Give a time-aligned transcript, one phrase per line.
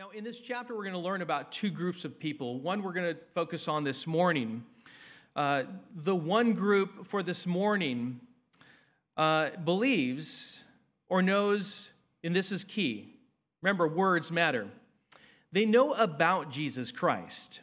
[0.00, 2.58] Now, in this chapter, we're going to learn about two groups of people.
[2.58, 4.64] One we're going to focus on this morning.
[5.36, 8.18] Uh, the one group for this morning
[9.18, 10.64] uh, believes
[11.10, 11.90] or knows,
[12.24, 13.12] and this is key.
[13.60, 14.68] Remember, words matter.
[15.52, 17.60] They know about Jesus Christ.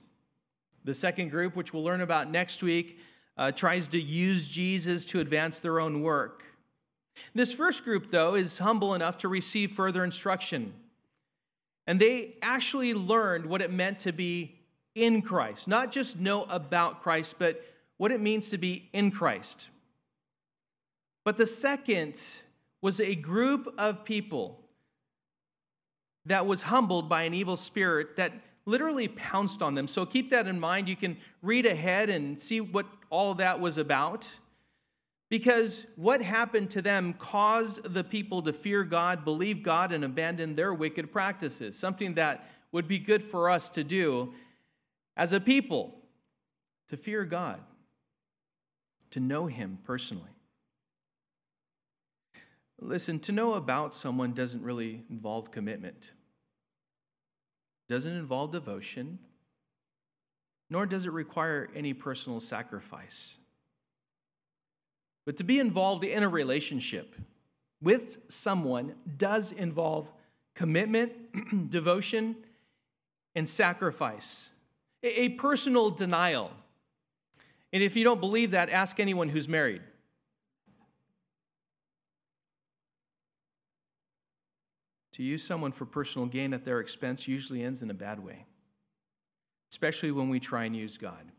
[0.84, 3.00] The second group, which we'll learn about next week,
[3.36, 6.44] uh, tries to use Jesus to advance their own work.
[7.34, 10.76] This first group, though, is humble enough to receive further instruction.
[11.88, 14.60] And they actually learned what it meant to be
[14.94, 17.64] in Christ, not just know about Christ, but
[17.98, 19.70] what it means to be in Christ.
[21.24, 22.22] But the second
[22.82, 24.64] was a group of people
[26.26, 28.34] that was humbled by an evil spirit that
[28.66, 29.88] literally pounced on them.
[29.88, 30.90] So keep that in mind.
[30.90, 34.30] You can read ahead and see what all that was about.
[35.30, 40.56] Because what happened to them caused the people to fear God, believe God, and abandon
[40.56, 44.34] their wicked practices, something that would be good for us to do
[45.18, 45.98] as a people
[46.88, 47.60] to fear God,
[49.12, 50.30] to know Him personally.
[52.80, 56.12] Listen, to know about someone doesn't really involve commitment,
[57.90, 59.20] doesn't involve devotion,
[60.70, 63.38] nor does it require any personal sacrifice.
[65.28, 67.14] But to be involved in a relationship
[67.82, 70.10] with someone does involve
[70.56, 71.12] commitment,
[71.70, 72.38] devotion,
[73.36, 74.52] and sacrifice,
[75.04, 76.52] a personal denial.
[77.74, 79.82] And if you don't believe that, ask anyone who's married.
[85.12, 88.46] To use someone for personal gain at their expense usually ends in a bad way,
[89.74, 91.34] especially when we try and use God.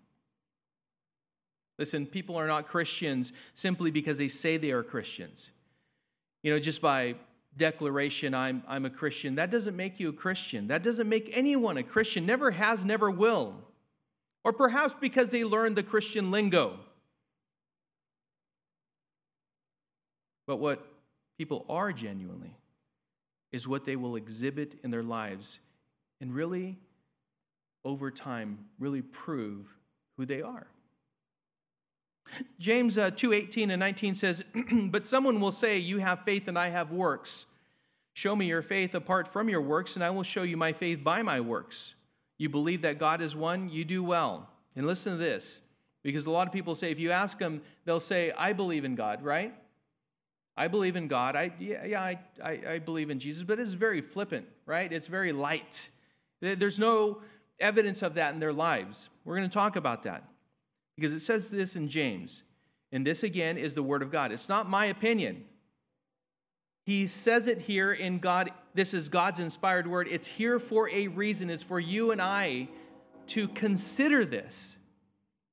[1.79, 5.53] Listen, people are not Christians simply because they say they are Christians.
[6.43, 7.15] You know, just by
[7.57, 10.69] declaration, I'm, I'm a Christian, that doesn't make you a Christian.
[10.69, 12.27] That doesn't make anyone a Christian.
[12.27, 13.55] Never has, never will.
[14.45, 16.79] Or perhaps because they learned the Christian lingo.
[20.47, 20.85] But what
[21.37, 22.57] people are genuinely
[23.53, 25.61] is what they will exhibit in their lives
[26.21, 26.79] and really,
[27.85, 29.67] over time, really prove
[30.17, 30.67] who they are.
[32.59, 36.59] James uh, 2 18 and 19 says, But someone will say, You have faith and
[36.59, 37.47] I have works.
[38.13, 41.05] Show me your faith apart from your works, and I will show you my faith
[41.05, 41.95] by my works.
[42.37, 44.49] You believe that God is one, you do well.
[44.75, 45.61] And listen to this,
[46.03, 48.97] because a lot of people say, if you ask them, they'll say, I believe in
[48.97, 49.55] God, right?
[50.57, 51.37] I believe in God.
[51.37, 54.93] I, yeah, yeah I, I, I believe in Jesus, but it's very flippant, right?
[54.93, 55.89] It's very light.
[56.41, 57.23] There's no
[57.61, 59.09] evidence of that in their lives.
[59.25, 60.25] We're going to talk about that.
[60.99, 62.43] Because it says this in James,
[62.91, 64.33] and this again is the word of God.
[64.33, 65.45] It's not my opinion.
[66.87, 68.51] He says it here in God.
[68.75, 70.09] This is God's inspired word.
[70.11, 71.51] It's here for a reason.
[71.51, 72.69] It's for you and I
[73.29, 74.77] to consider this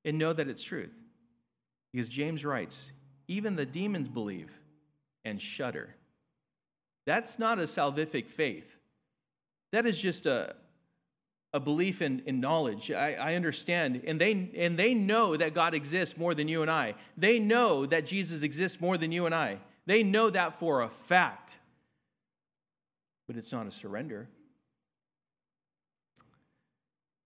[0.03, 0.97] and know that it's truth.
[1.93, 2.91] Because James writes,
[3.27, 4.51] even the demons believe
[5.23, 5.93] and shudder.
[7.05, 8.79] That's not a salvific faith.
[9.71, 10.55] That is just a,
[11.55, 12.91] a belief in, in knowledge.
[12.91, 14.01] I, I understand.
[14.05, 16.95] And they, and they know that God exists more than you and I.
[17.17, 19.59] They know that Jesus exists more than you and I.
[19.85, 21.59] They know that for a fact.
[23.25, 24.27] But it's not a surrender.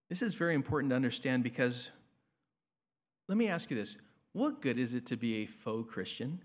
[0.08, 1.90] This is very important to understand because
[3.28, 3.96] let me ask you this
[4.32, 6.40] what good is it to be a faux Christian?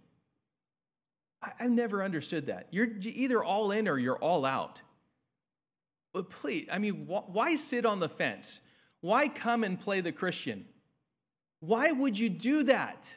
[1.40, 2.68] I, have never understood that.
[2.72, 4.82] You're either all in or you're all out.
[6.16, 8.62] But please, I mean, why sit on the fence?
[9.02, 10.66] Why come and play the Christian?
[11.60, 13.14] Why would you do that?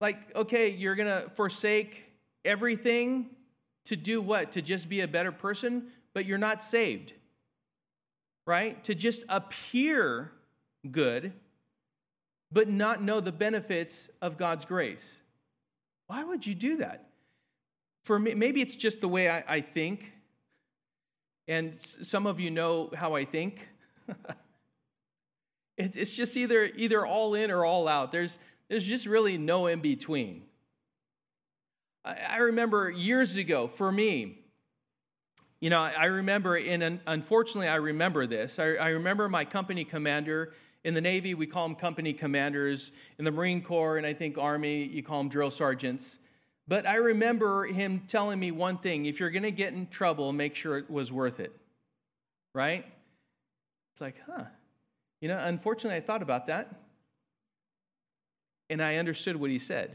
[0.00, 2.10] Like, okay, you're going to forsake
[2.42, 3.26] everything
[3.84, 4.52] to do what?
[4.52, 7.12] To just be a better person, but you're not saved,
[8.46, 8.82] right?
[8.84, 10.32] To just appear
[10.90, 11.34] good,
[12.50, 15.20] but not know the benefits of God's grace.
[16.06, 17.10] Why would you do that?
[18.04, 20.14] For me, maybe it's just the way I, I think.
[21.48, 23.68] And some of you know how I think.
[25.78, 28.12] it's just either, either all in or all out.
[28.12, 30.42] There's, there's just really no in between.
[32.04, 34.38] I remember years ago, for me,
[35.60, 38.58] you know, I remember, and unfortunately, I remember this.
[38.58, 40.52] I, remember my company commander
[40.84, 42.92] in the Navy, we call them company commanders.
[43.18, 46.18] In the Marine Corps, and I think Army, you call them drill sergeants.
[46.68, 50.32] But I remember him telling me one thing if you're going to get in trouble,
[50.32, 51.52] make sure it was worth it.
[52.54, 52.84] Right?
[53.92, 54.44] It's like, huh.
[55.20, 56.74] You know, unfortunately, I thought about that.
[58.68, 59.90] And I understood what he said.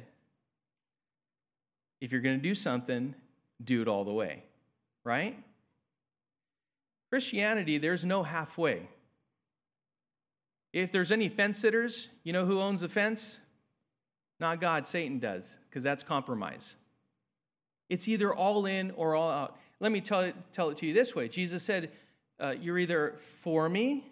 [2.02, 3.14] If you're going to do something,
[3.64, 4.44] do it all the way.
[5.04, 5.38] Right?
[7.12, 8.88] Christianity, there's no halfway.
[10.74, 13.40] If there's any fence sitters, you know who owns the fence?
[14.44, 16.76] Not God, Satan does, because that's compromise.
[17.88, 19.58] It's either all in or all out.
[19.80, 21.92] Let me tell it, tell it to you this way Jesus said,
[22.42, 24.04] uh, You're either for me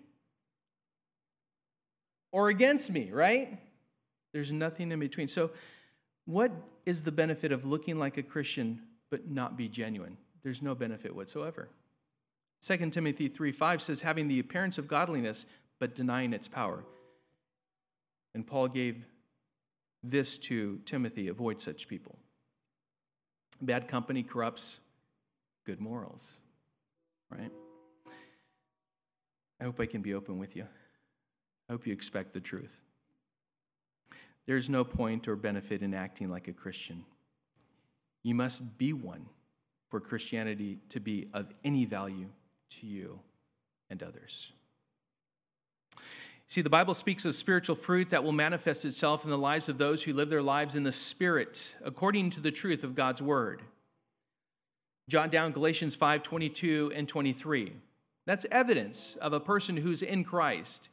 [2.31, 3.59] or against me, right?
[4.31, 5.27] There's nothing in between.
[5.27, 5.51] So,
[6.23, 6.53] what
[6.85, 10.15] is the benefit of looking like a Christian but not be genuine?
[10.43, 11.67] There's no benefit whatsoever.
[12.61, 15.45] 2 Timothy 3 5 says, having the appearance of godliness,
[15.77, 16.85] but denying its power.
[18.33, 19.03] And Paul gave
[20.03, 22.17] this to Timothy avoid such people.
[23.61, 24.79] Bad company corrupts
[25.65, 26.39] good morals,
[27.29, 27.51] right?
[29.59, 30.65] I hope I can be open with you.
[31.69, 32.81] I hope you expect the truth.
[34.47, 37.05] There's no point or benefit in acting like a Christian.
[38.23, 39.27] You must be one
[39.89, 42.29] for Christianity to be of any value
[42.71, 43.19] to you
[43.89, 44.51] and others.
[46.51, 49.77] See, the Bible speaks of spiritual fruit that will manifest itself in the lives of
[49.77, 53.61] those who live their lives in the Spirit, according to the truth of God's Word.
[55.07, 57.71] Jot down Galatians 5 22 and 23.
[58.25, 60.89] That's evidence of a person who's in Christ,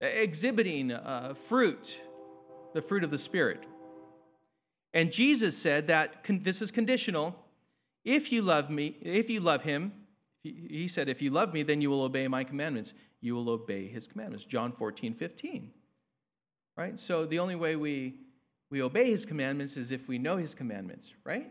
[0.00, 2.00] exhibiting uh, fruit,
[2.72, 3.64] the fruit of the Spirit.
[4.94, 7.34] And Jesus said that con- this is conditional.
[8.04, 9.94] If you love me, if you love him,
[10.44, 12.94] he said, If you love me, then you will obey my commandments.
[13.20, 14.44] You will obey his commandments.
[14.44, 15.72] John 14, 15.
[16.76, 16.98] Right?
[16.98, 18.14] So the only way we,
[18.70, 21.50] we obey his commandments is if we know his commandments, right?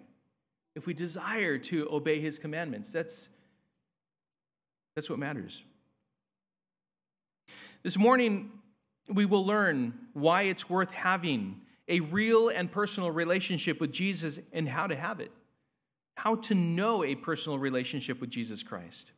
[0.76, 2.92] If we desire to obey his commandments.
[2.92, 3.30] That's,
[4.96, 5.64] that's what matters.
[7.84, 8.52] This morning,
[9.08, 14.68] we will learn why it's worth having a real and personal relationship with Jesus and
[14.68, 15.32] how to have it
[16.20, 19.14] how to know a personal relationship with Jesus Christ.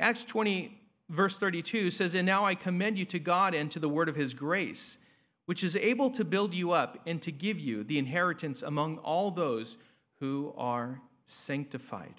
[0.00, 0.76] Acts 20,
[1.14, 4.16] verse 32 says, And now I commend you to God and to the word of
[4.16, 4.98] his grace,
[5.46, 9.30] which is able to build you up and to give you the inheritance among all
[9.30, 9.76] those
[10.20, 12.14] who are sanctified.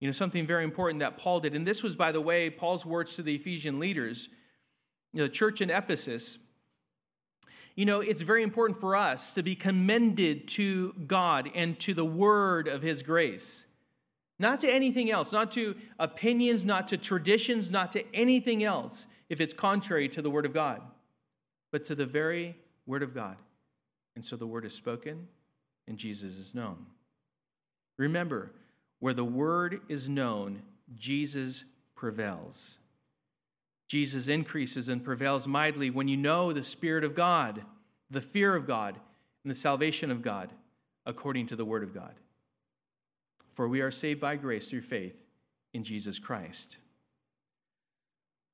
[0.00, 2.84] You know, something very important that Paul did, and this was, by the way, Paul's
[2.84, 4.28] words to the Ephesian leaders,
[5.12, 6.46] you know, the church in Ephesus
[7.76, 12.06] you know, it's very important for us to be commended to God and to the
[12.06, 13.65] word of His grace.
[14.38, 19.40] Not to anything else, not to opinions, not to traditions, not to anything else if
[19.40, 20.82] it's contrary to the word of God,
[21.72, 23.36] but to the very word of God.
[24.14, 25.28] And so the word is spoken
[25.88, 26.86] and Jesus is known.
[27.98, 28.52] Remember,
[28.98, 30.62] where the word is known,
[30.94, 32.78] Jesus prevails.
[33.88, 37.62] Jesus increases and prevails mightily when you know the Spirit of God,
[38.10, 38.96] the fear of God,
[39.44, 40.50] and the salvation of God
[41.04, 42.14] according to the Word of God.
[43.56, 45.18] For we are saved by grace through faith
[45.72, 46.76] in Jesus Christ.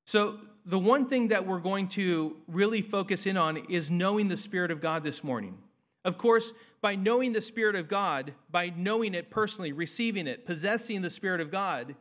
[0.06, 4.36] So, the one thing that we're going to really focus in on is knowing the
[4.36, 5.58] Spirit of God this morning.
[6.04, 11.02] Of course, by knowing the Spirit of God, by knowing it personally, receiving it, possessing
[11.02, 11.96] the Spirit of God,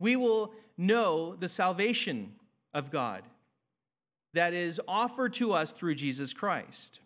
[0.00, 2.32] we will know the salvation
[2.74, 3.22] of God
[4.34, 6.98] that is offered to us through Jesus Christ.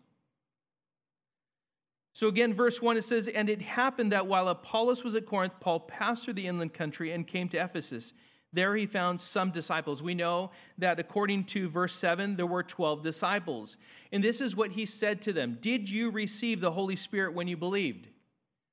[2.14, 5.58] So again, verse 1, it says, And it happened that while Apollos was at Corinth,
[5.58, 8.12] Paul passed through the inland country and came to Ephesus.
[8.52, 10.00] There he found some disciples.
[10.00, 13.76] We know that according to verse 7, there were 12 disciples.
[14.12, 17.48] And this is what he said to them Did you receive the Holy Spirit when
[17.48, 18.06] you believed?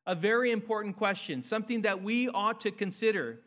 [0.05, 3.39] A very important question, something that we ought to consider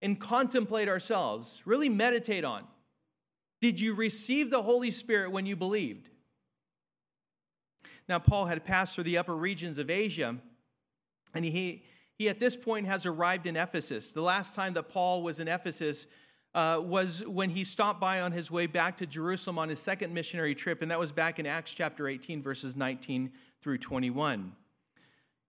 [0.00, 2.64] and contemplate ourselves, really meditate on.
[3.60, 6.08] Did you receive the Holy Spirit when you believed?
[8.08, 10.36] Now, Paul had passed through the upper regions of Asia,
[11.34, 11.82] and he,
[12.14, 14.12] he at this point has arrived in Ephesus.
[14.12, 16.06] The last time that Paul was in Ephesus
[16.54, 20.14] uh, was when he stopped by on his way back to Jerusalem on his second
[20.14, 24.52] missionary trip, and that was back in Acts chapter 18, verses 19 through 21.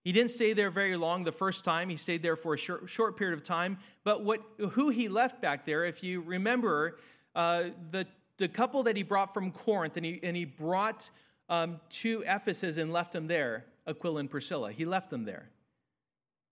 [0.04, 1.88] He didn't stay there very long the first time.
[1.88, 3.78] He stayed there for a short, short period of time.
[4.04, 6.98] But what, who he left back there, if you remember,
[7.34, 8.06] uh, the,
[8.38, 11.10] the couple that he brought from Corinth, and he, and he brought
[11.48, 14.72] um, to Ephesus and left them there, Aquila and Priscilla.
[14.72, 15.48] He left them there.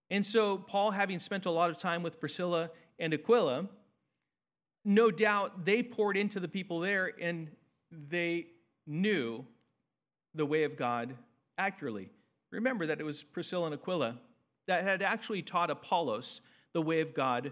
[0.09, 3.67] And so, Paul, having spent a lot of time with Priscilla and Aquila,
[4.85, 7.49] no doubt they poured into the people there and
[7.91, 8.47] they
[8.85, 9.45] knew
[10.33, 11.15] the way of God
[11.57, 12.09] accurately.
[12.51, 14.17] Remember that it was Priscilla and Aquila
[14.67, 16.41] that had actually taught Apollos
[16.73, 17.51] the way of God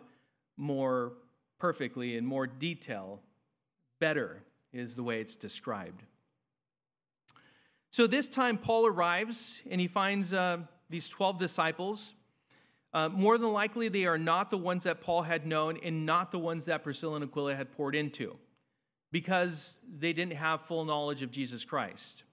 [0.57, 1.13] more
[1.59, 3.21] perfectly in more detail.
[3.99, 6.03] Better is the way it's described.
[7.95, 10.57] So this time, Paul arrives and he finds uh,
[10.89, 12.13] these 12 disciples.
[12.93, 16.29] Uh, more than likely, they are not the ones that Paul had known and not
[16.29, 18.35] the ones that Priscilla and Aquila had poured into
[19.13, 22.25] because they didn't have full knowledge of Jesus Christ.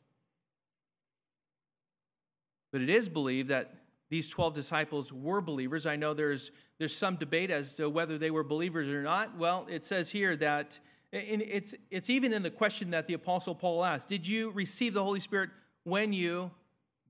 [2.72, 3.72] But it is believed that
[4.10, 5.86] these 12 disciples were believers.
[5.86, 6.50] I know there's,
[6.80, 9.38] there's some debate as to whether they were believers or not.
[9.38, 10.80] Well, it says here that
[11.12, 15.04] it's, it's even in the question that the Apostle Paul asked Did you receive the
[15.04, 15.50] Holy Spirit
[15.84, 16.50] when you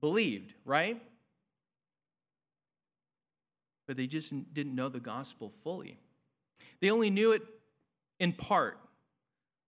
[0.01, 1.01] believed, right?
[3.87, 5.97] But they just didn't know the gospel fully.
[6.81, 7.43] They only knew it
[8.19, 8.77] in part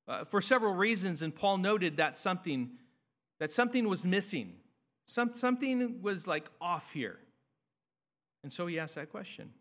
[0.08, 2.72] uh, for several reasons, and Paul noted that something
[3.40, 4.54] that something was missing.
[5.08, 7.20] Some, something was like off here.
[8.44, 9.52] And so he asked that question.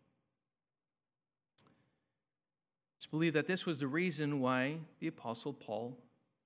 [3.05, 5.99] It's believed that this was the reason why the Apostle Paul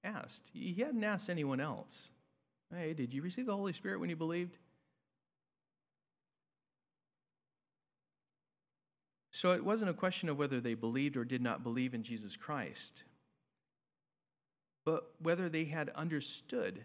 [0.02, 0.50] asked.
[0.52, 2.08] He hadn't asked anyone else.
[2.74, 4.58] Hey, did you receive the Holy Spirit when you believed?
[9.30, 12.36] So it wasn't a question of whether they believed or did not believe in Jesus
[12.36, 13.04] Christ,
[14.84, 16.82] but whether they had understood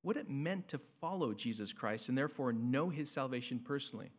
[0.00, 4.10] what it meant to follow Jesus Christ and therefore know his salvation personally.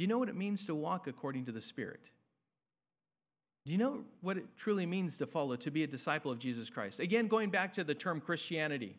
[0.00, 2.10] Do you know what it means to walk according to the Spirit?
[3.66, 6.70] Do you know what it truly means to follow, to be a disciple of Jesus
[6.70, 7.00] Christ?
[7.00, 8.96] Again, going back to the term Christianity.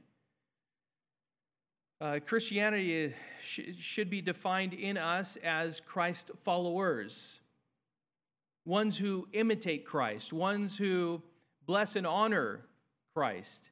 [2.00, 7.40] Uh, Christianity sh- should be defined in us as Christ followers,
[8.64, 11.24] ones who imitate Christ, ones who
[11.66, 12.62] bless and honor
[13.16, 13.72] Christ,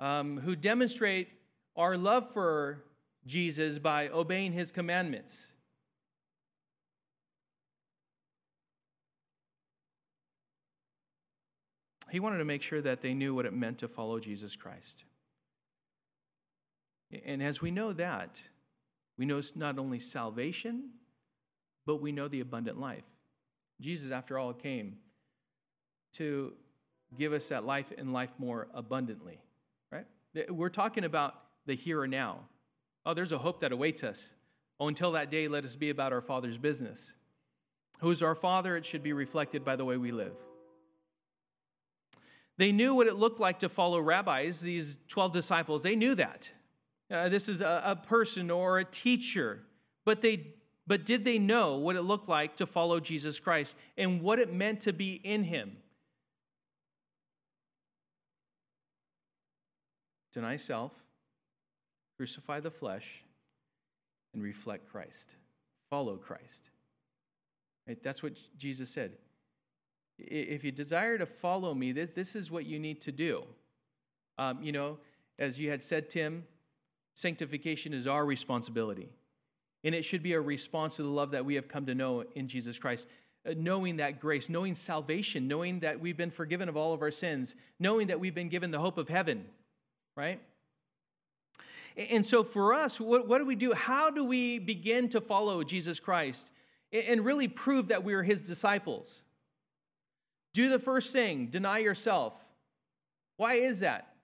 [0.00, 1.28] um, who demonstrate
[1.76, 2.82] our love for
[3.26, 5.50] Jesus by obeying his commandments.
[12.14, 15.02] He wanted to make sure that they knew what it meant to follow Jesus Christ.
[17.24, 18.40] And as we know that,
[19.18, 20.90] we know not only salvation,
[21.84, 23.02] but we know the abundant life.
[23.80, 24.98] Jesus, after all, came
[26.12, 26.52] to
[27.18, 29.40] give us that life and life more abundantly,
[29.90, 30.06] right?
[30.48, 31.34] We're talking about
[31.66, 32.42] the here and now.
[33.04, 34.34] Oh, there's a hope that awaits us.
[34.78, 37.12] Oh, until that day, let us be about our Father's business.
[37.98, 38.76] Who is our Father?
[38.76, 40.36] It should be reflected by the way we live.
[42.56, 45.82] They knew what it looked like to follow rabbis, these 12 disciples.
[45.82, 46.50] They knew that.
[47.10, 49.60] Uh, this is a, a person or a teacher.
[50.04, 50.54] But, they,
[50.86, 54.52] but did they know what it looked like to follow Jesus Christ and what it
[54.52, 55.76] meant to be in him?
[60.32, 60.92] Deny self,
[62.16, 63.22] crucify the flesh,
[64.32, 65.36] and reflect Christ.
[65.90, 66.70] Follow Christ.
[67.86, 68.02] Right?
[68.02, 69.12] That's what Jesus said.
[70.18, 73.44] If you desire to follow me, this, this is what you need to do.
[74.38, 74.98] Um, you know,
[75.38, 76.44] as you had said, Tim,
[77.14, 79.08] sanctification is our responsibility.
[79.82, 82.24] And it should be a response to the love that we have come to know
[82.34, 83.08] in Jesus Christ.
[83.46, 87.10] Uh, knowing that grace, knowing salvation, knowing that we've been forgiven of all of our
[87.10, 89.44] sins, knowing that we've been given the hope of heaven,
[90.16, 90.40] right?
[91.96, 93.72] And so for us, what, what do we do?
[93.72, 96.50] How do we begin to follow Jesus Christ
[96.90, 99.23] and really prove that we are his disciples?
[100.54, 102.32] Do the first thing, deny yourself.
[103.36, 104.14] Why is that?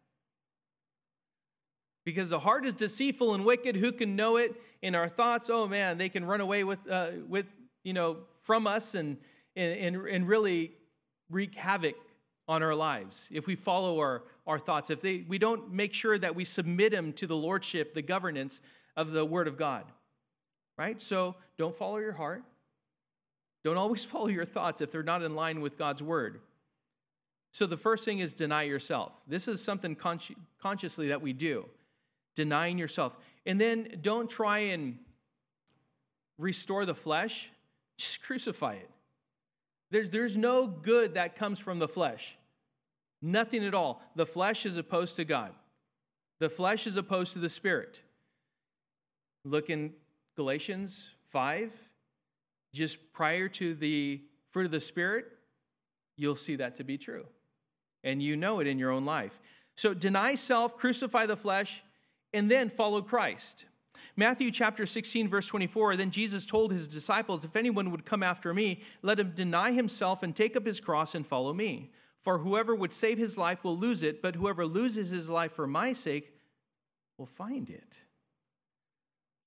[2.04, 3.76] Because the heart is deceitful and wicked.
[3.76, 4.54] Who can know it?
[4.80, 7.46] In our thoughts, oh man, they can run away with, uh, with
[7.84, 9.18] you know, from us and,
[9.56, 10.72] and, and really
[11.28, 11.96] wreak havoc
[12.48, 14.90] on our lives if we follow our, our thoughts.
[14.90, 18.60] If they, we don't make sure that we submit them to the lordship, the governance
[18.96, 19.84] of the Word of God.
[20.78, 21.00] Right?
[21.00, 22.42] So don't follow your heart.
[23.64, 26.40] Don't always follow your thoughts if they're not in line with God's word.
[27.52, 29.12] So the first thing is deny yourself.
[29.26, 31.66] This is something consci- consciously that we do,
[32.36, 33.16] denying yourself.
[33.44, 34.98] And then don't try and
[36.38, 37.50] restore the flesh,
[37.98, 38.90] just crucify it.
[39.90, 42.36] There's, there's no good that comes from the flesh.
[43.20, 44.00] Nothing at all.
[44.14, 45.52] The flesh is opposed to God,
[46.38, 48.02] the flesh is opposed to the spirit.
[49.42, 49.94] Look in
[50.36, 51.89] Galatians 5
[52.72, 55.26] just prior to the fruit of the Spirit,
[56.16, 57.26] you'll see that to be true.
[58.04, 59.40] And you know it in your own life.
[59.76, 61.82] So deny self, crucify the flesh,
[62.32, 63.66] and then follow Christ.
[64.16, 68.52] Matthew chapter 16, verse 24 Then Jesus told his disciples, If anyone would come after
[68.52, 71.90] me, let him deny himself and take up his cross and follow me.
[72.22, 75.66] For whoever would save his life will lose it, but whoever loses his life for
[75.66, 76.34] my sake
[77.16, 78.00] will find it.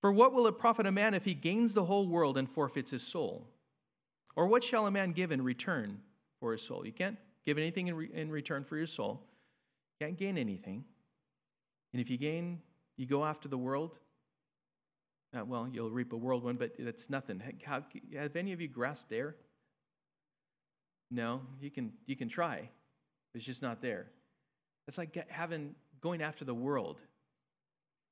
[0.03, 2.91] For what will it profit a man if he gains the whole world and forfeits
[2.91, 3.47] his soul?
[4.35, 6.01] Or what shall a man give in return
[6.41, 6.85] for his soul?
[6.85, 9.21] You can't give anything in, re- in return for your soul.
[9.97, 10.83] You can't gain anything.
[11.93, 12.61] And if you gain,
[12.97, 13.97] you go after the world,
[15.33, 17.41] Uh, well, you'll reap a whirlwind, but that's nothing.
[17.63, 19.37] How, have any of you grasped air?
[21.11, 22.69] No, you can, you can try.
[23.33, 24.07] It's just not there.
[24.85, 27.01] It's like having, going after the world.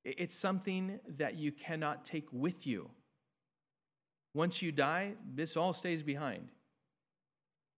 [0.03, 2.89] It's something that you cannot take with you.
[4.33, 6.49] Once you die, this all stays behind.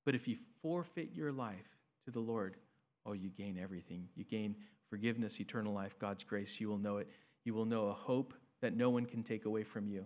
[0.05, 2.57] But if you forfeit your life to the Lord,
[3.05, 4.07] oh, you gain everything.
[4.15, 4.55] You gain
[4.89, 6.59] forgiveness, eternal life, God's grace.
[6.59, 7.09] You will know it.
[7.45, 10.05] You will know a hope that no one can take away from you.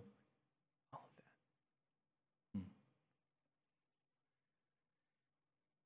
[0.92, 2.58] All of that.
[2.58, 2.66] Hmm.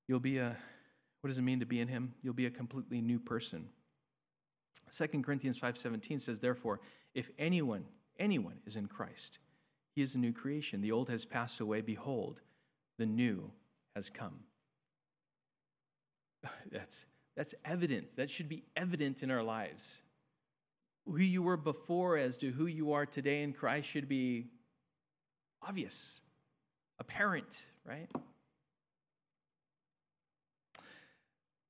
[0.08, 0.56] You'll be a,
[1.20, 2.14] what does it mean to be in Him?
[2.22, 3.68] You'll be a completely new person.
[4.96, 6.80] 2 Corinthians 5:17 says therefore
[7.14, 7.84] if anyone
[8.18, 9.38] anyone is in Christ
[9.94, 10.80] he is a new creation.
[10.80, 11.80] The old has passed away.
[11.80, 12.40] Behold
[12.98, 13.50] the new
[13.94, 14.40] has come.
[16.70, 18.16] That's that's evident.
[18.16, 20.02] That should be evident in our lives.
[21.06, 24.48] Who you were before as to who you are today in Christ should be
[25.66, 26.20] obvious
[26.98, 28.08] apparent right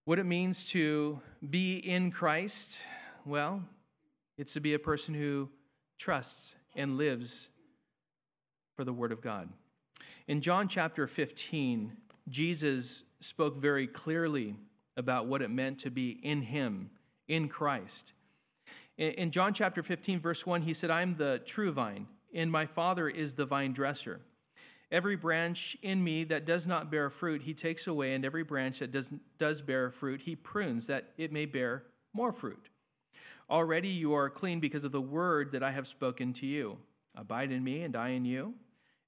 [0.05, 2.81] what it means to be in Christ
[3.25, 3.63] well,
[4.37, 5.49] it's to be a person who
[5.99, 7.51] trusts and lives
[8.75, 9.49] for the Word of God.
[10.27, 11.93] In John chapter 15,
[12.29, 14.57] Jesus spoke very clearly
[14.97, 16.91] about what it meant to be in Him,
[17.29, 18.13] in Christ.
[18.99, 22.67] In John chapter 15, verse 1, he said, I am the true vine, and my
[22.67, 24.21] Father is the vine dresser.
[24.93, 28.81] Every branch in me that does not bear fruit, he takes away, and every branch
[28.81, 32.69] that does, does bear fruit, he prunes, that it may bear more fruit.
[33.51, 36.77] Already you are clean because of the word that I have spoken to you.
[37.15, 38.53] Abide in me, and I in you.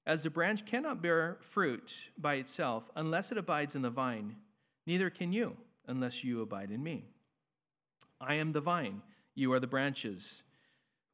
[0.07, 4.37] As the branch cannot bear fruit by itself unless it abides in the vine,
[4.87, 5.55] neither can you
[5.87, 7.05] unless you abide in me.
[8.19, 9.03] I am the vine,
[9.35, 10.43] you are the branches.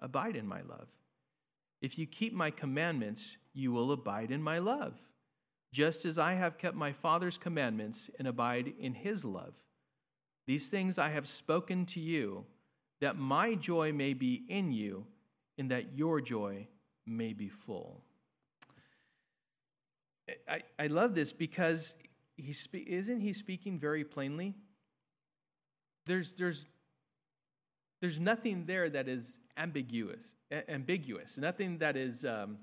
[0.00, 0.88] Abide in my love.
[1.80, 4.94] If you keep my commandments, you will abide in my love,
[5.72, 9.54] just as I have kept my Father's commandments and abide in his love.
[10.46, 12.44] These things I have spoken to you,
[13.00, 15.06] that my joy may be in you,
[15.58, 16.66] and that your joy
[17.06, 18.02] may be full.
[20.48, 21.94] I, I love this because
[22.36, 24.54] he spe- isn't he speaking very plainly?
[26.06, 26.66] There's, there's,
[28.04, 30.34] there's nothing there that is ambiguous,
[30.68, 32.58] ambiguous, nothing that is um,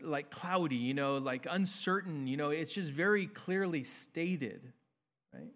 [0.00, 4.72] like cloudy, you know, like uncertain, you know, it's just very clearly stated,
[5.32, 5.50] right?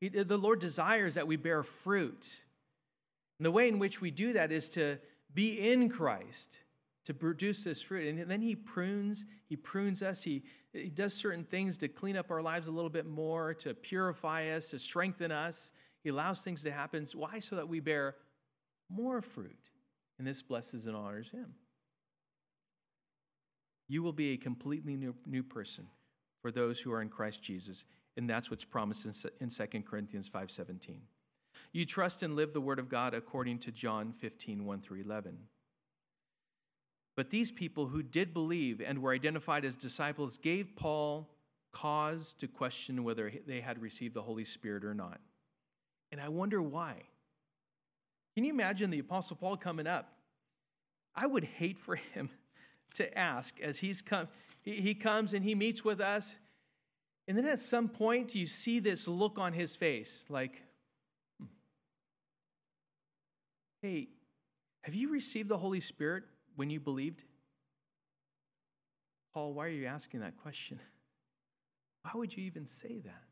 [0.00, 2.44] He, the Lord desires that we bear fruit.
[3.38, 4.98] And the way in which we do that is to
[5.32, 6.60] be in Christ,
[7.06, 8.06] to produce this fruit.
[8.06, 10.42] And then He prunes, He prunes us, He,
[10.74, 14.50] he does certain things to clean up our lives a little bit more, to purify
[14.50, 15.72] us, to strengthen us.
[16.02, 17.06] He allows things to happen.
[17.14, 17.38] Why?
[17.38, 18.16] So that we bear
[18.90, 19.70] more fruit.
[20.18, 21.54] And this blesses and honors Him.
[23.88, 25.86] You will be a completely new, new person
[26.40, 27.84] for those who are in Christ Jesus
[28.16, 29.06] and that's what's promised
[29.40, 31.02] in 2 Corinthians 5:17.
[31.72, 35.48] You trust and live the word of God according to John 15, 1 through 11.
[37.14, 41.30] But these people who did believe and were identified as disciples gave Paul
[41.70, 45.20] cause to question whether they had received the Holy Spirit or not.
[46.12, 47.02] And I wonder why.
[48.36, 50.12] Can you imagine the Apostle Paul coming up?
[51.16, 52.30] I would hate for him
[52.94, 54.28] to ask as he's come,
[54.62, 56.36] he comes and he meets with us
[57.28, 60.62] and then at some point, you see this look on his face like,
[61.38, 61.46] hmm.
[63.80, 64.08] hey,
[64.82, 66.24] have you received the Holy Spirit
[66.56, 67.22] when you believed?
[69.32, 70.78] Paul, why are you asking that question?
[72.02, 73.22] Why would you even say that?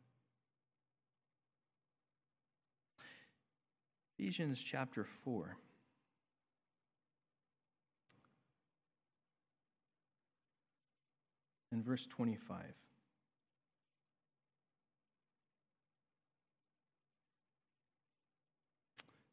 [4.20, 5.56] Ephesians chapter 4.
[11.72, 12.66] And verse 25.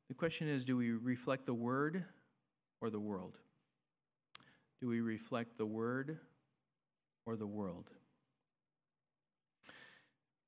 [0.08, 2.06] The question is do we reflect the Word
[2.80, 3.38] or the world?
[4.80, 6.18] Do we reflect the Word
[7.26, 7.90] or the world?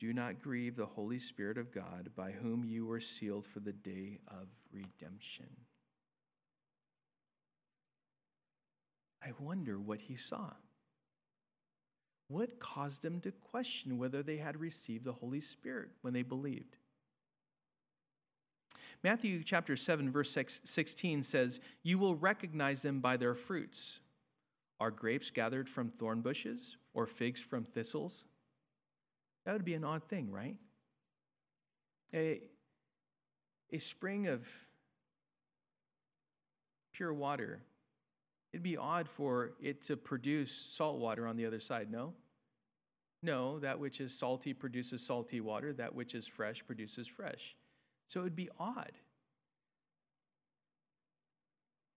[0.00, 3.72] Do not grieve the Holy Spirit of God, by whom you were sealed for the
[3.72, 5.46] day of redemption.
[9.22, 10.52] I wonder what he saw.
[12.28, 16.78] What caused them to question whether they had received the Holy Spirit when they believed?
[19.02, 24.00] Matthew chapter 7 verse 16 says, "You will recognize them by their fruits.
[24.78, 28.24] Are grapes gathered from thorn bushes or figs from thistles?"
[29.44, 30.56] That would be an odd thing, right?
[32.12, 32.40] A,
[33.72, 34.48] a spring of
[36.92, 37.62] pure water,
[38.52, 42.14] it'd be odd for it to produce salt water on the other side, no?
[43.22, 47.54] No, that which is salty produces salty water, that which is fresh produces fresh.
[48.06, 48.92] So it would be odd.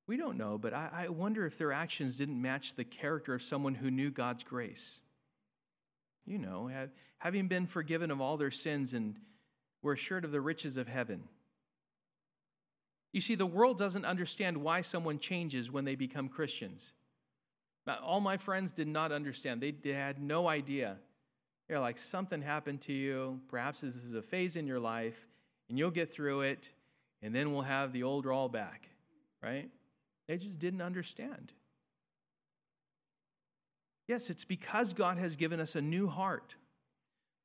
[0.06, 3.42] We don't know, but I, I, wonder if their actions didn't match the character of
[3.42, 5.00] someone who knew God's grace.
[6.26, 6.70] You know,
[7.18, 9.18] having been forgiven of all their sins and
[9.82, 11.24] were assured of the riches of heaven.
[13.12, 16.94] You see, the world doesn't understand why someone changes when they become Christians.
[18.02, 19.62] All my friends did not understand.
[19.62, 20.98] They, they had no idea.
[21.68, 23.42] They're like, something happened to you.
[23.50, 25.28] Perhaps this is a phase in your life,
[25.70, 26.72] and you'll get through it,
[27.22, 28.90] and then we'll have the old all back,
[29.42, 29.70] right?
[30.28, 31.52] They just didn't understand.
[34.08, 36.56] Yes, it's because God has given us a new heart.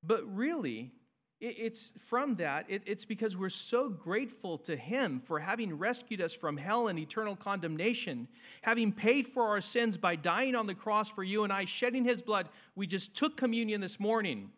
[0.03, 0.93] But really,
[1.41, 6.57] it's from that, it's because we're so grateful to Him for having rescued us from
[6.57, 8.27] hell and eternal condemnation,
[8.63, 12.05] having paid for our sins by dying on the cross for you and I, shedding
[12.05, 12.49] His blood.
[12.75, 14.51] We just took communion this morning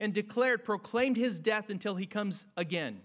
[0.00, 3.00] and declared, proclaimed His death until He comes again.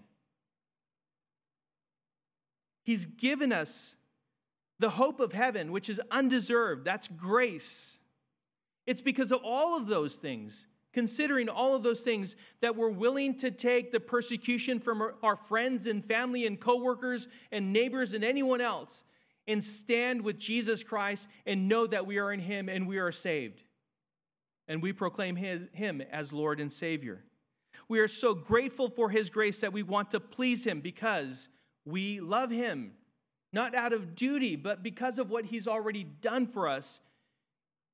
[2.82, 3.94] He's given us
[4.84, 6.84] the hope of heaven, which is undeserved.
[6.84, 7.96] That's grace.
[8.86, 13.34] It's because of all of those things, considering all of those things, that we're willing
[13.38, 18.60] to take the persecution from our friends and family and coworkers and neighbors and anyone
[18.60, 19.04] else
[19.48, 23.10] and stand with Jesus Christ and know that we are in Him and we are
[23.10, 23.62] saved.
[24.68, 27.24] And we proclaim Him as Lord and Savior.
[27.88, 31.48] We are so grateful for His grace that we want to please Him because
[31.86, 32.92] we love Him
[33.54, 37.00] not out of duty, but because of what he's already done for us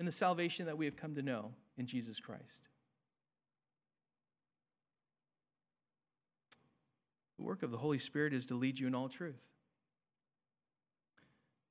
[0.00, 2.62] in the salvation that we have come to know in Jesus Christ.
[7.36, 9.46] The work of the Holy Spirit is to lead you in all truth,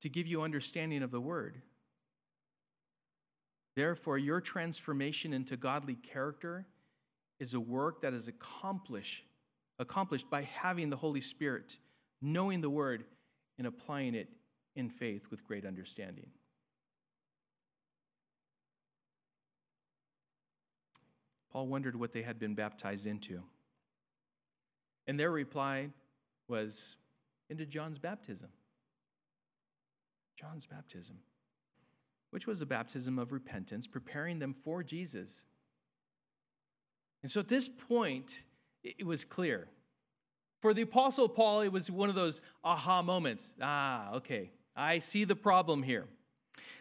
[0.02, 1.62] to give you understanding of the word.
[3.76, 6.68] Therefore, your transformation into godly character
[7.40, 9.24] is a work that is accomplished,
[9.80, 11.78] accomplished by having the Holy Spirit,
[12.22, 13.06] knowing the word,
[13.60, 14.30] and applying it
[14.76, 16.28] in faith with great understanding.
[21.52, 23.44] Paul wondered what they had been baptized into.
[25.08, 25.90] And their reply
[26.48, 26.96] was
[27.50, 28.50] into John's baptism.
[30.40, 31.18] John's baptism,
[32.30, 35.44] which was a baptism of repentance, preparing them for Jesus.
[37.22, 38.44] And so at this point,
[38.84, 39.68] it was clear
[40.62, 43.56] for the Apostle Paul, it was one of those aha moments.
[43.62, 46.08] Ah, okay, I see the problem here.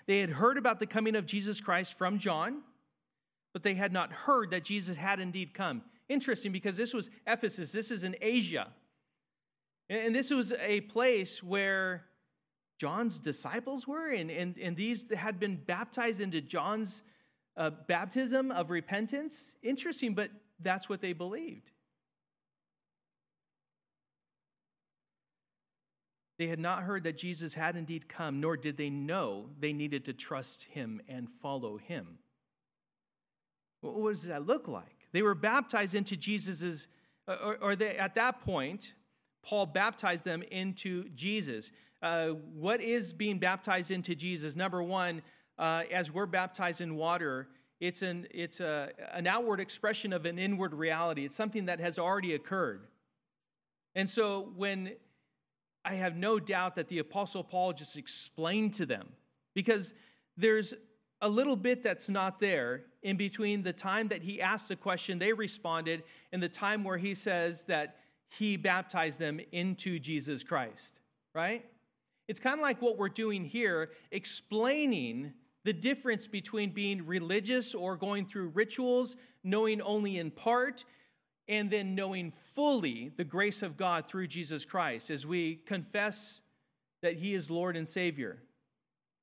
[0.06, 2.62] They had heard about the coming of Jesus Christ from John,
[3.52, 5.82] but they had not heard that Jesus had indeed come.
[6.08, 8.68] Interesting because this was Ephesus, this is in Asia.
[9.90, 12.04] And this was a place where
[12.78, 17.02] John's disciples were, and, and, and these had been baptized into John's
[17.56, 19.56] uh, baptism of repentance.
[19.62, 21.72] Interesting, but that's what they believed.
[26.38, 30.04] They had not heard that Jesus had indeed come, nor did they know they needed
[30.04, 32.18] to trust him and follow him.
[33.80, 35.06] What does that look like?
[35.12, 36.86] They were baptized into Jesus's,
[37.26, 38.94] or, or they, at that point,
[39.44, 41.70] Paul baptized them into Jesus.
[42.02, 44.54] Uh, what is being baptized into Jesus?
[44.54, 45.22] Number one,
[45.58, 47.48] uh, as we're baptized in water,
[47.80, 51.24] it's, an, it's a, an outward expression of an inward reality.
[51.24, 52.86] It's something that has already occurred.
[53.94, 54.92] And so when
[55.84, 59.08] I have no doubt that the Apostle Paul just explained to them,
[59.54, 59.94] because
[60.36, 60.74] there's
[61.20, 65.18] a little bit that's not there in between the time that he asked the question,
[65.18, 67.96] they responded, and the time where he says that
[68.28, 71.00] he baptized them into Jesus Christ,
[71.34, 71.64] right?
[72.28, 75.32] It's kind of like what we're doing here, explaining
[75.64, 80.84] the difference between being religious or going through rituals, knowing only in part,
[81.48, 86.40] and then knowing fully the grace of God through Jesus Christ as we confess
[87.02, 88.38] that He is Lord and Savior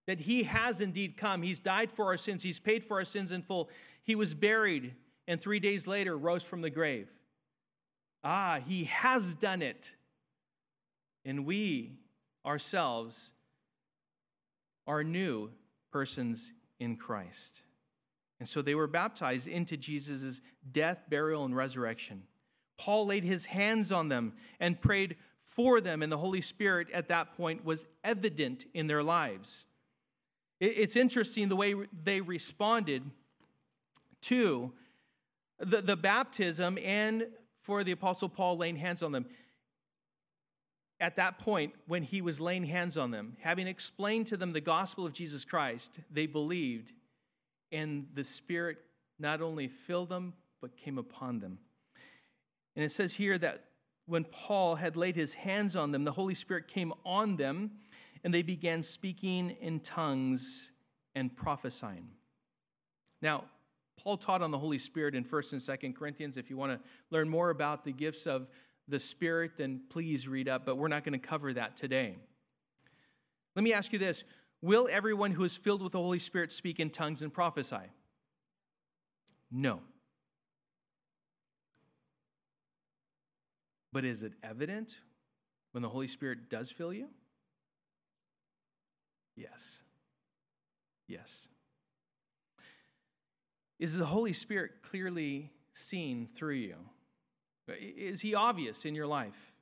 [0.08, 1.42] that he has indeed come.
[1.42, 3.70] He's died for our sins, he's paid for our sins in full.
[4.04, 4.94] He was buried,
[5.28, 7.10] and three days later rose from the grave.
[8.24, 9.96] Ah, he has done it.
[11.24, 11.94] And we
[12.46, 13.32] ourselves
[14.86, 15.50] are new
[15.92, 17.64] persons in Christ.
[18.46, 20.40] And so they were baptized into Jesus'
[20.72, 22.22] death, burial, and resurrection.
[22.78, 27.08] Paul laid his hands on them and prayed for them, and the Holy Spirit at
[27.08, 29.66] that point was evident in their lives.
[30.60, 33.02] It's interesting the way they responded
[34.22, 34.72] to
[35.58, 37.26] the, the baptism and
[37.64, 39.26] for the Apostle Paul laying hands on them.
[41.00, 44.62] At that point, when he was laying hands on them, having explained to them the
[44.62, 46.92] gospel of Jesus Christ, they believed,
[47.76, 48.78] and the Spirit
[49.20, 51.60] not only filled them, but came upon them.
[52.76, 53.66] And it says here that
[54.06, 57.72] when Paul had laid his hands on them, the Holy Spirit came on them
[58.24, 60.72] and they began speaking in tongues
[61.16, 62.08] and prophesying.
[63.22, 63.46] Now,
[64.02, 66.38] Paul taught on the Holy Spirit in 1st and 2nd Corinthians.
[66.38, 66.80] If you want to
[67.12, 68.48] learn more about the gifts of
[68.88, 72.16] the Spirit, then please read up, but we're not going to cover that today.
[73.56, 74.24] Let me ask you this
[74.62, 77.92] Will everyone who is filled with the Holy Spirit speak in tongues and prophesy?
[79.52, 79.82] No.
[83.94, 84.98] But is it evident
[85.72, 87.08] when the Holy Spirit does fill you?
[89.36, 89.84] Yes.
[91.08, 91.48] Yes.
[93.80, 96.76] Is the Holy Spirit clearly seen through you?
[97.68, 99.54] Is he obvious in your life?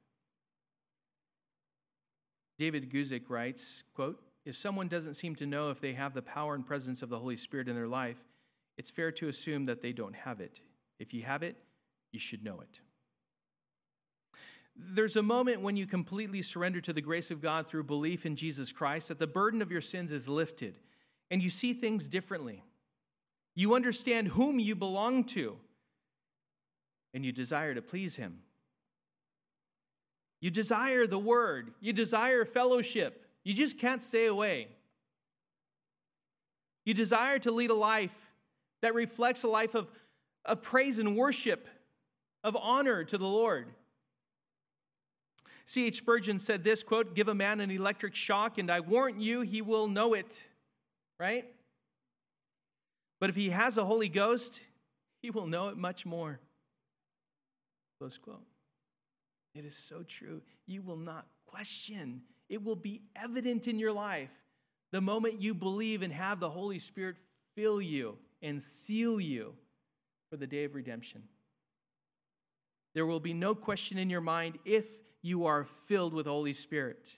[2.59, 6.55] David Guzik writes, quote, if someone doesn't seem to know if they have the power
[6.55, 8.17] and presence of the Holy Spirit in their life,
[8.77, 10.59] it's fair to assume that they don't have it.
[10.99, 11.55] If you have it,
[12.11, 12.79] you should know it.
[14.75, 18.35] There's a moment when you completely surrender to the grace of God through belief in
[18.35, 20.79] Jesus Christ that the burden of your sins is lifted
[21.29, 22.63] and you see things differently.
[23.55, 25.57] You understand whom you belong to
[27.13, 28.39] and you desire to please Him.
[30.41, 33.22] You desire the Word, you desire fellowship.
[33.43, 34.67] You just can't stay away.
[36.85, 38.31] You desire to lead a life
[38.81, 39.87] that reflects a life of,
[40.45, 41.67] of praise and worship,
[42.43, 43.67] of honor to the Lord.
[45.65, 45.97] C.H.
[45.97, 49.61] Spurgeon said this quote, Give a man an electric shock, and I warrant you, he
[49.61, 50.47] will know it.
[51.19, 51.45] Right?
[53.21, 54.61] But if he has a Holy Ghost,
[55.21, 56.41] he will know it much more.
[57.99, 58.43] Close quote.
[59.55, 60.41] It is so true.
[60.65, 62.23] You will not question,
[62.53, 64.31] it will be evident in your life
[64.91, 67.17] the moment you believe and have the Holy Spirit
[67.55, 69.55] fill you and seal you
[70.29, 71.23] for the day of redemption.
[72.93, 74.85] There will be no question in your mind if
[75.23, 77.17] you are filled with Holy Spirit.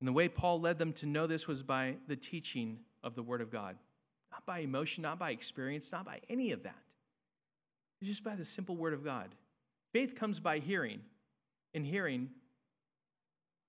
[0.00, 3.22] And the way Paul led them to know this was by the teaching of the
[3.22, 3.76] Word of God.
[4.32, 6.74] Not by emotion, not by experience, not by any of that.
[8.00, 9.34] It's just by the simple Word of God.
[9.92, 11.00] Faith comes by hearing,
[11.74, 12.30] and hearing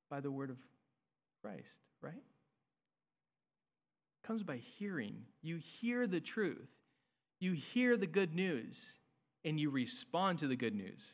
[0.09, 0.57] by the Word of
[1.41, 2.13] Christ, right?
[2.13, 2.23] It
[4.27, 5.25] comes by hearing.
[5.41, 6.69] You hear the truth,
[7.39, 8.99] you hear the good news,
[9.45, 11.13] and you respond to the good news.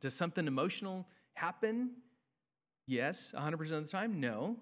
[0.00, 1.92] Does something emotional happen?
[2.86, 4.20] Yes, 100% of the time?
[4.20, 4.56] No.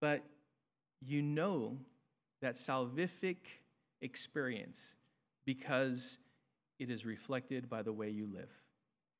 [0.00, 0.22] But
[1.00, 1.78] you know
[2.40, 3.36] that salvific
[4.00, 4.94] experience
[5.44, 6.18] because
[6.78, 8.50] it is reflected by the way you live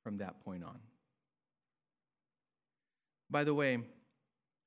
[0.03, 0.79] from that point on.
[3.31, 3.79] By the way,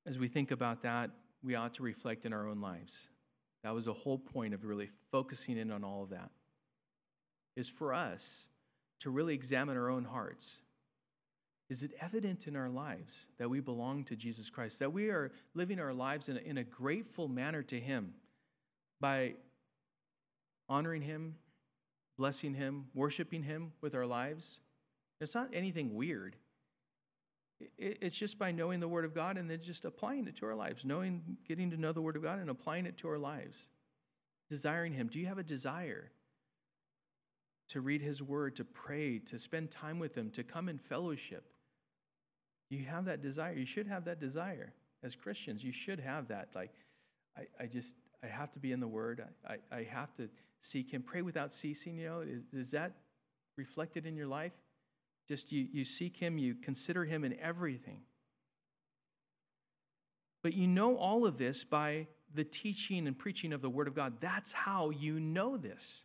[0.05, 1.11] as we think about that,
[1.43, 3.07] we ought to reflect in our own lives.
[3.63, 6.31] That was the whole point of really focusing in on all of that.
[7.55, 8.47] Is for us
[9.01, 10.57] to really examine our own hearts.
[11.69, 15.31] Is it evident in our lives that we belong to Jesus Christ, that we are
[15.53, 18.13] living our lives in a, in a grateful manner to Him
[18.99, 19.35] by
[20.67, 21.35] honoring Him,
[22.17, 24.59] blessing Him, worshiping Him with our lives.
[25.21, 26.35] It's not anything weird.
[27.77, 30.55] It's just by knowing the Word of God and then just applying it to our
[30.55, 33.67] lives, knowing, getting to know the Word of God and applying it to our lives.
[34.49, 35.07] Desiring Him.
[35.07, 36.11] Do you have a desire
[37.69, 41.51] to read His Word, to pray, to spend time with Him, to come in fellowship?
[42.69, 43.53] You have that desire.
[43.53, 44.73] You should have that desire.
[45.03, 46.49] As Christians, you should have that.
[46.55, 46.71] Like,
[47.37, 49.25] I, I just, I have to be in the Word.
[49.45, 50.29] I, I, I have to
[50.61, 51.01] seek Him.
[51.01, 52.21] Pray without ceasing, you know.
[52.21, 52.93] Is, is that
[53.57, 54.53] reflected in your life?
[55.29, 58.01] Just you, you seek Him, you consider Him in everything.
[60.41, 63.93] But you know all of this by the teaching and preaching of the Word of
[63.93, 64.15] God.
[64.19, 66.01] That's how you know this.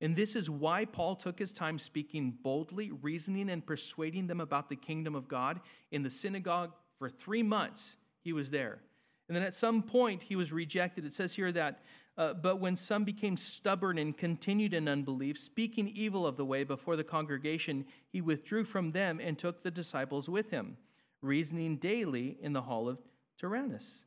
[0.00, 4.68] And this is why Paul took his time speaking boldly, reasoning, and persuading them about
[4.68, 5.60] the kingdom of God.
[5.92, 8.80] In the synagogue for three months, he was there.
[9.28, 11.04] And then at some point, he was rejected.
[11.04, 11.82] It says here that,
[12.20, 16.64] uh, but when some became stubborn and continued in unbelief, speaking evil of the way
[16.64, 20.76] before the congregation, he withdrew from them and took the disciples with him,
[21.22, 22.98] reasoning daily in the hall of
[23.38, 24.04] Tyrannus.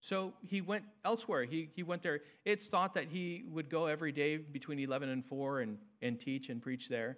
[0.00, 1.44] So he went elsewhere.
[1.44, 2.20] He, he went there.
[2.44, 6.50] It's thought that he would go every day between 11 and 4 and, and teach
[6.50, 7.16] and preach there.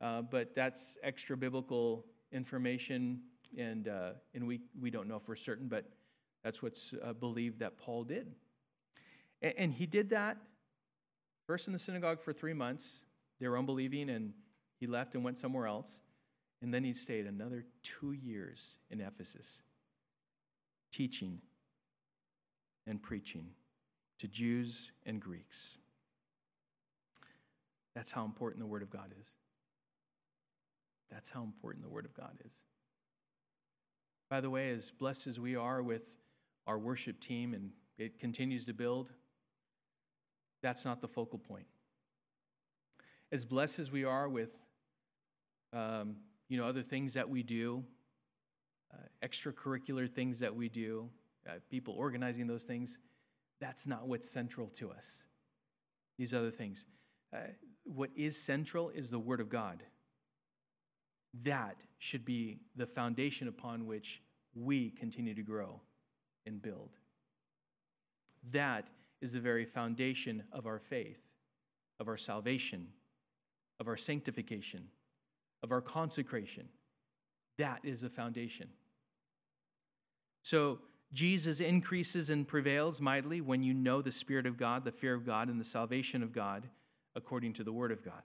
[0.00, 3.22] Uh, but that's extra biblical information,
[3.58, 5.84] and, uh, and we, we don't know for certain, but
[6.44, 8.36] that's what's uh, believed that Paul did.
[9.44, 10.38] And, he did that
[11.46, 13.04] first in the synagogue for three months.
[13.40, 14.32] They were unbelieving, and
[14.80, 16.00] he left and went somewhere else.
[16.62, 19.60] And then he stayed another two years in Ephesus,
[20.90, 21.40] teaching
[22.86, 23.48] and preaching
[24.18, 25.76] to Jews and Greeks.
[27.94, 29.28] That's how important the Word of God is.
[31.10, 32.54] That's how important the Word of God is.
[34.30, 36.16] By the way, as blessed as we are with
[36.66, 39.12] our worship team and it continues to build,
[40.64, 41.66] that's not the focal point.
[43.30, 44.58] As blessed as we are with
[45.74, 46.16] um,
[46.48, 47.84] you know, other things that we do,
[48.90, 51.10] uh, extracurricular things that we do,
[51.46, 52.98] uh, people organizing those things.
[53.60, 55.26] That's not what's central to us.
[56.16, 56.86] These other things.
[57.30, 57.40] Uh,
[57.82, 59.82] what is central is the Word of God.
[61.42, 64.22] That should be the foundation upon which
[64.54, 65.82] we continue to grow
[66.46, 66.96] and build.
[68.50, 68.88] That
[69.24, 71.22] is the very foundation of our faith,
[71.98, 72.88] of our salvation,
[73.80, 74.88] of our sanctification,
[75.62, 76.68] of our consecration.
[77.56, 78.68] That is the foundation.
[80.42, 85.14] So, Jesus increases and prevails mightily when you know the Spirit of God, the fear
[85.14, 86.68] of God, and the salvation of God
[87.16, 88.22] according to the Word of God.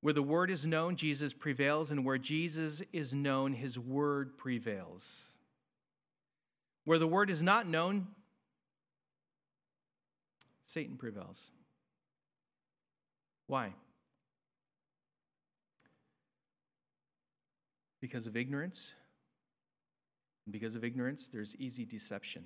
[0.00, 5.32] Where the Word is known, Jesus prevails, and where Jesus is known, His Word prevails.
[6.84, 8.06] Where the Word is not known,
[10.68, 11.50] Satan prevails.
[13.48, 13.74] Why?
[18.00, 18.94] Because of ignorance
[20.50, 22.44] because of ignorance, there's easy deception.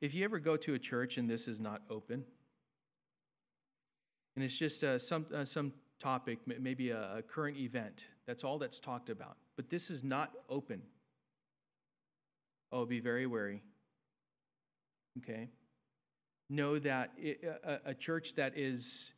[0.00, 2.24] If you ever go to a church and this is not open,
[4.34, 8.58] and it's just uh, some, uh, some topic, maybe a, a current event, that's all
[8.58, 10.82] that's talked about, but this is not open.
[12.72, 13.62] Oh, be very wary.
[15.18, 15.48] Okay?
[16.48, 19.12] Know that a, a church that is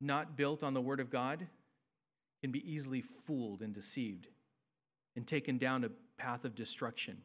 [0.00, 1.46] not built on the Word of God
[2.40, 4.26] can be easily fooled and deceived
[5.16, 7.18] and taken down a path of destruction.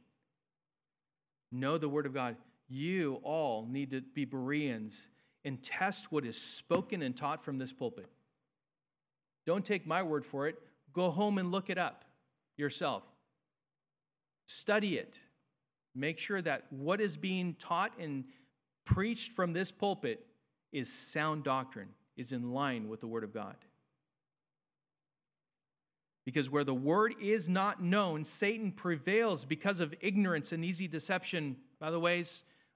[1.51, 2.37] Know the Word of God.
[2.69, 5.07] You all need to be Bereans
[5.45, 8.09] and test what is spoken and taught from this pulpit.
[9.45, 10.59] Don't take my word for it.
[10.91, 12.03] Go home and look it up
[12.57, 13.03] yourself.
[14.45, 15.21] Study it.
[15.95, 18.25] Make sure that what is being taught and
[18.87, 20.25] preached from this pulpit
[20.71, 23.55] is sound doctrine, is in line with the Word of God.
[26.25, 31.55] Because where the word is not known, Satan prevails because of ignorance and easy deception.
[31.79, 32.25] By the way,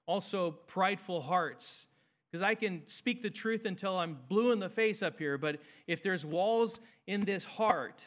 [0.06, 1.86] also prideful hearts.
[2.30, 5.60] Because I can speak the truth until I'm blue in the face up here, but
[5.86, 8.06] if there's walls in this heart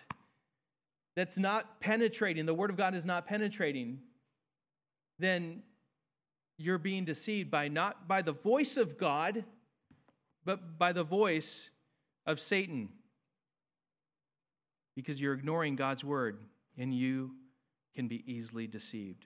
[1.15, 3.99] that's not penetrating, the word of God is not penetrating,
[5.19, 5.61] then
[6.57, 9.43] you're being deceived by not by the voice of God,
[10.43, 11.69] but by the voice
[12.25, 12.89] of Satan
[14.95, 16.39] because you're ignoring God's word
[16.77, 17.31] and you
[17.93, 19.25] can be easily deceived.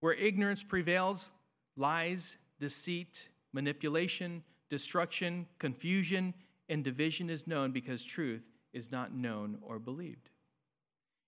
[0.00, 1.30] Where ignorance prevails,
[1.76, 6.34] lies, deceit, manipulation, destruction, confusion,
[6.68, 10.30] and division is known because truth is not known or believed.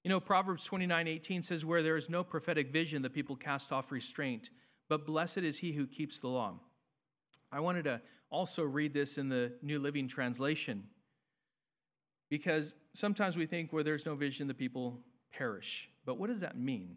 [0.02, 3.72] You know, Proverbs 29 18 says, Where there is no prophetic vision, the people cast
[3.72, 4.50] off restraint,
[4.88, 6.54] but blessed is he who keeps the law.
[7.50, 10.84] I wanted to also read this in the New Living Translation
[12.28, 15.00] because sometimes we think where there's no vision, the people
[15.32, 15.88] perish.
[16.04, 16.96] But what does that mean?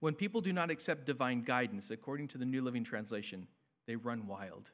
[0.00, 3.46] When people do not accept divine guidance, according to the New Living Translation,
[3.86, 4.70] they run wild.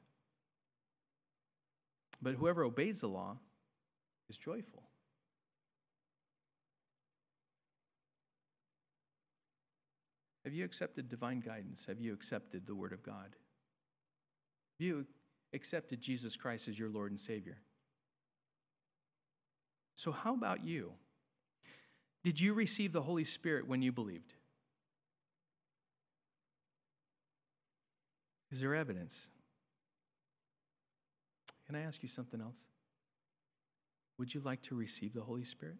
[2.22, 3.36] But whoever obeys the law
[4.28, 4.82] is joyful.
[10.50, 11.86] Have you accepted divine guidance?
[11.86, 13.28] Have you accepted the Word of God?
[14.80, 15.06] Have you
[15.54, 17.58] accepted Jesus Christ as your Lord and Savior?
[19.94, 20.94] So, how about you?
[22.24, 24.34] Did you receive the Holy Spirit when you believed?
[28.50, 29.28] Is there evidence?
[31.64, 32.66] Can I ask you something else?
[34.18, 35.76] Would you like to receive the Holy Spirit?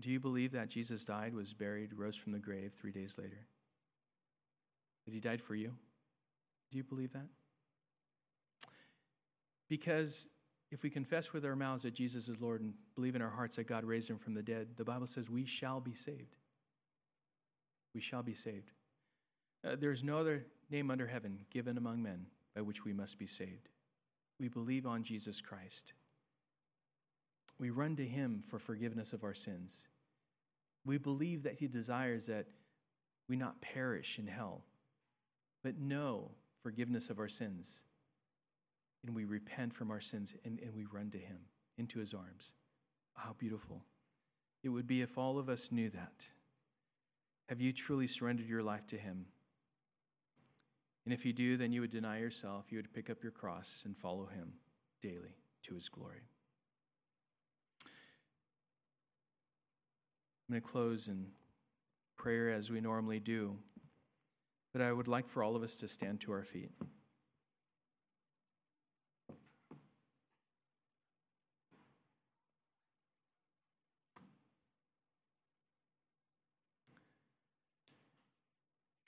[0.00, 3.46] Do you believe that Jesus died, was buried, rose from the grave three days later?
[5.06, 5.72] That he died for you?
[6.70, 7.26] Do you believe that?
[9.68, 10.28] Because
[10.70, 13.56] if we confess with our mouths that Jesus is Lord and believe in our hearts
[13.56, 16.36] that God raised him from the dead, the Bible says we shall be saved.
[17.94, 18.70] We shall be saved.
[19.66, 23.18] Uh, there is no other name under heaven given among men by which we must
[23.18, 23.68] be saved.
[24.38, 25.94] We believe on Jesus Christ.
[27.58, 29.88] We run to him for forgiveness of our sins.
[30.84, 32.46] We believe that he desires that
[33.28, 34.64] we not perish in hell,
[35.62, 36.30] but know
[36.62, 37.82] forgiveness of our sins.
[39.04, 41.38] And we repent from our sins and, and we run to him
[41.76, 42.52] into his arms.
[43.14, 43.84] How beautiful
[44.62, 46.26] it would be if all of us knew that.
[47.48, 49.26] Have you truly surrendered your life to him?
[51.04, 53.82] And if you do, then you would deny yourself, you would pick up your cross
[53.84, 54.52] and follow him
[55.00, 56.28] daily to his glory.
[60.48, 61.26] I'm going to close in
[62.16, 63.56] prayer as we normally do,
[64.72, 66.70] but I would like for all of us to stand to our feet.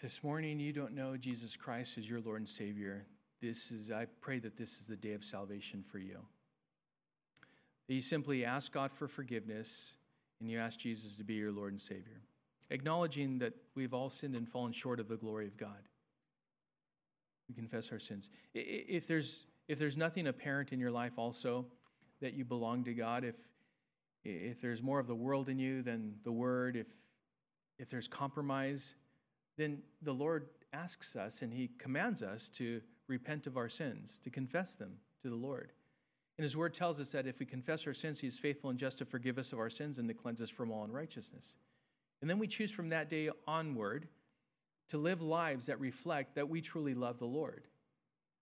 [0.01, 3.05] this morning you don't know Jesus Christ as your Lord and Savior,
[3.43, 6.19] this is I pray that this is the day of salvation for you.
[7.87, 9.97] You simply ask God for forgiveness
[10.41, 12.23] and you ask Jesus to be your Lord and Savior,
[12.71, 15.89] acknowledging that we've all sinned and fallen short of the glory of God.
[17.49, 18.31] We confess our sins.
[18.55, 21.67] If there's if there's nothing apparent in your life also
[22.21, 23.37] that you belong to God, if
[24.25, 26.87] if there's more of the world in you than the word, if
[27.79, 28.95] if there's compromise,
[29.57, 34.31] then the Lord asks us and He commands us to repent of our sins, to
[34.31, 35.73] confess them to the Lord.
[36.41, 38.79] And His Word tells us that if we confess our sins, He is faithful and
[38.79, 41.55] just to forgive us of our sins and to cleanse us from all unrighteousness.
[42.23, 44.09] And then we choose from that day onward
[44.89, 47.67] to live lives that reflect that we truly love the Lord.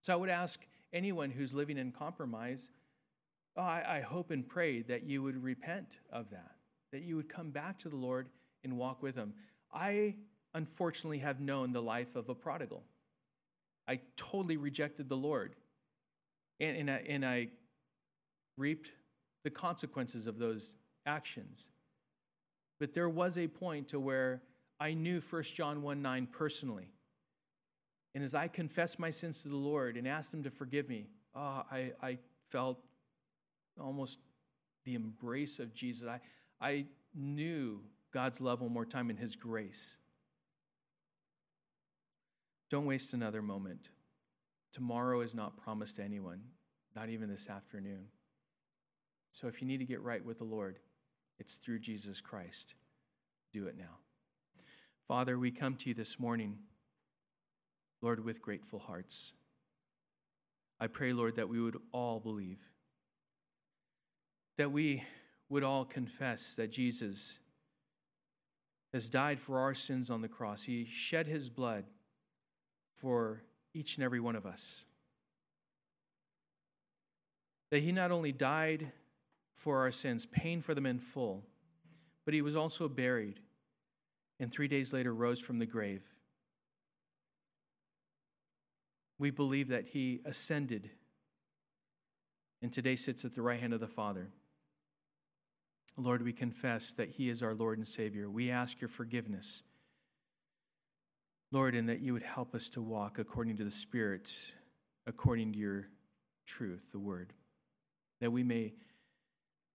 [0.02, 2.70] So I would ask anyone who's living in compromise,
[3.56, 6.54] oh, I, I hope and pray that you would repent of that,
[6.92, 8.28] that you would come back to the Lord
[8.62, 9.34] and walk with Him.
[9.74, 10.14] I
[10.54, 12.84] unfortunately have known the life of a prodigal.
[13.88, 15.56] I totally rejected the Lord.
[16.60, 17.48] And, and, I, and I
[18.58, 18.90] reaped
[19.44, 21.70] the consequences of those actions.
[22.78, 24.42] But there was a point to where
[24.78, 26.92] I knew 1 John 1 9 personally.
[28.14, 31.06] And as I confessed my sins to the Lord and asked Him to forgive me,
[31.34, 32.78] oh, I, I felt
[33.80, 34.18] almost
[34.84, 36.08] the embrace of Jesus.
[36.08, 36.20] I,
[36.60, 37.80] I knew
[38.12, 39.98] God's love one more time in His grace.
[42.70, 43.90] Don't waste another moment.
[44.72, 46.40] Tomorrow is not promised to anyone,
[46.94, 48.06] not even this afternoon.
[49.30, 50.78] So if you need to get right with the Lord,
[51.38, 52.74] it's through Jesus Christ.
[53.52, 53.98] Do it now.
[55.06, 56.58] Father, we come to you this morning,
[58.02, 59.32] Lord, with grateful hearts.
[60.80, 62.58] I pray, Lord, that we would all believe,
[64.56, 65.02] that we
[65.48, 67.38] would all confess that Jesus
[68.92, 70.64] has died for our sins on the cross.
[70.64, 71.84] He shed his blood
[72.94, 73.42] for
[73.74, 74.84] each and every one of us.
[77.70, 78.92] That he not only died
[79.58, 81.44] for our sins, paying for them in full,
[82.24, 83.40] but he was also buried
[84.38, 86.02] and three days later rose from the grave.
[89.18, 90.90] We believe that he ascended
[92.62, 94.28] and today sits at the right hand of the Father.
[95.96, 98.30] Lord, we confess that he is our Lord and Savior.
[98.30, 99.64] We ask your forgiveness
[101.50, 104.30] Lord, and that you would help us to walk according to the Spirit,
[105.06, 105.88] according to your
[106.46, 107.32] truth, the Word,
[108.20, 108.74] that we may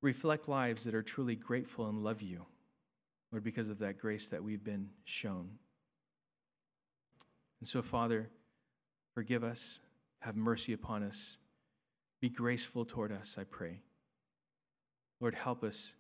[0.04, 2.46] reflect lives that are truly grateful and love you,
[3.32, 5.58] Lord, because of that grace that we've been shown.
[7.62, 8.30] And so, Father,
[9.14, 9.80] forgive us,
[10.20, 11.38] have mercy upon us,
[12.22, 13.80] be graceful toward us, I pray.
[15.22, 15.94] Lord, help us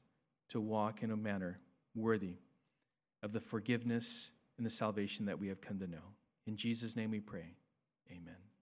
[0.49, 1.61] to walk in a manner
[1.95, 2.35] worthy
[3.23, 6.13] of the forgiveness and the salvation that we have come to know.
[6.45, 7.55] In Jesus' name we pray.
[8.11, 8.52] Amen.